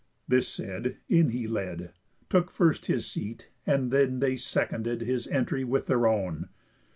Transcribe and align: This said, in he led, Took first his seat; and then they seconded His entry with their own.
This 0.27 0.47
said, 0.47 0.97
in 1.09 1.29
he 1.29 1.45
led, 1.47 1.93
Took 2.27 2.49
first 2.49 2.87
his 2.87 3.05
seat; 3.05 3.51
and 3.67 3.91
then 3.91 4.17
they 4.17 4.35
seconded 4.35 5.01
His 5.01 5.27
entry 5.27 5.63
with 5.63 5.85
their 5.85 6.07
own. 6.07 6.49